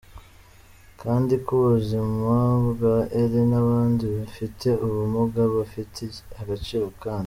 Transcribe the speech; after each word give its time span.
kandi 1.01 1.33
ko 1.45 1.51
ubuzima 1.63 2.33
bwa 2.69 2.97
Eli 3.21 3.41
nabandi 3.51 4.05
bafite 4.17 4.67
ubumuga, 4.85 5.41
bafite 5.57 6.01
agaciro 6.41 6.85
kandi. 7.03 7.19